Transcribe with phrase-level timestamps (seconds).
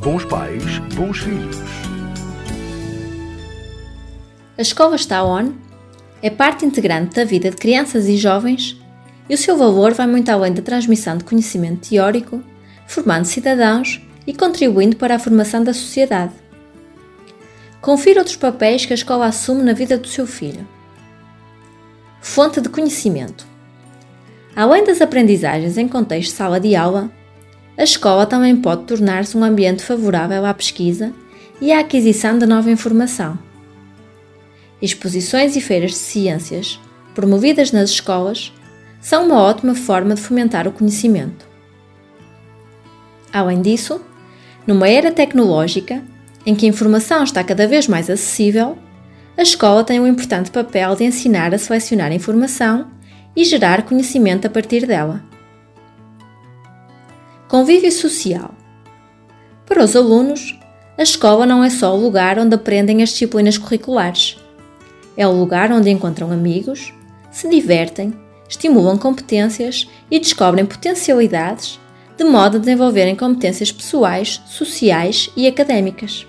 [0.00, 1.56] Bons pais, bons filhos.
[4.56, 5.54] A escola está on,
[6.22, 8.80] é parte integrante da vida de crianças e jovens
[9.28, 12.40] e o seu valor vai muito além da transmissão de conhecimento teórico,
[12.86, 16.32] formando cidadãos e contribuindo para a formação da sociedade.
[17.80, 20.66] Confira outros papéis que a escola assume na vida do seu filho.
[22.20, 23.44] Fonte de conhecimento.
[24.54, 27.10] Além das aprendizagens em contexto de sala de aula,
[27.78, 31.14] a escola também pode tornar-se um ambiente favorável à pesquisa
[31.60, 33.38] e à aquisição de nova informação.
[34.82, 36.80] Exposições e feiras de ciências,
[37.14, 38.52] promovidas nas escolas,
[39.00, 41.46] são uma ótima forma de fomentar o conhecimento.
[43.32, 44.00] Além disso,
[44.66, 46.02] numa era tecnológica,
[46.44, 48.76] em que a informação está cada vez mais acessível,
[49.36, 52.88] a escola tem um importante papel de ensinar a selecionar informação
[53.36, 55.27] e gerar conhecimento a partir dela.
[57.48, 58.54] Convívio social.
[59.64, 60.60] Para os alunos,
[60.98, 64.36] a escola não é só o lugar onde aprendem as disciplinas curriculares.
[65.16, 66.92] É o lugar onde encontram amigos,
[67.30, 68.12] se divertem,
[68.46, 71.80] estimulam competências e descobrem potencialidades
[72.18, 76.26] de modo a desenvolverem competências pessoais, sociais e académicas.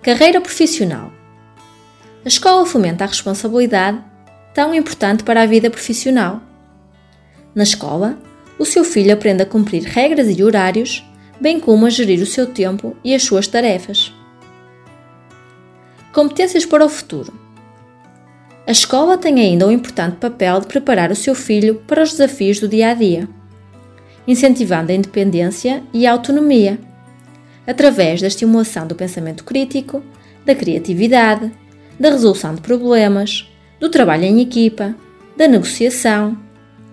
[0.00, 1.12] Carreira profissional.
[2.24, 4.02] A escola fomenta a responsabilidade,
[4.54, 6.40] tão importante para a vida profissional.
[7.54, 8.16] Na escola,
[8.58, 11.04] o seu filho aprende a cumprir regras e horários,
[11.40, 14.12] bem como a gerir o seu tempo e as suas tarefas.
[16.12, 17.32] Competências para o futuro.
[18.66, 22.12] A escola tem ainda o um importante papel de preparar o seu filho para os
[22.12, 23.28] desafios do dia a dia
[24.26, 26.78] incentivando a independência e a autonomia,
[27.66, 30.02] através da estimulação do pensamento crítico,
[30.44, 31.52] da criatividade,
[31.98, 34.94] da resolução de problemas, do trabalho em equipa,
[35.36, 36.38] da negociação,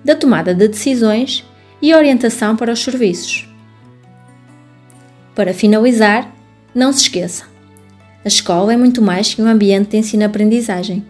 [0.03, 1.45] da tomada de decisões
[1.81, 3.47] e orientação para os serviços.
[5.35, 6.33] Para finalizar,
[6.73, 7.45] não se esqueça:
[8.23, 11.05] a escola é muito mais que um ambiente de ensino-aprendizagem.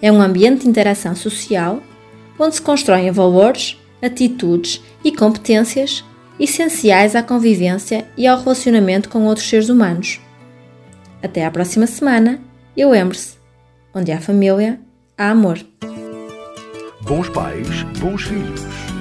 [0.00, 1.82] É um ambiente de interação social
[2.38, 6.04] onde se constroem valores atitudes e competências
[6.38, 10.20] essenciais à convivência e ao relacionamento com outros seres humanos.
[11.22, 12.40] Até à próxima semana
[12.76, 13.36] e lembre-se:
[13.92, 14.78] onde há família,
[15.16, 15.58] há amor.
[17.02, 18.97] Bons pais, bons filhos.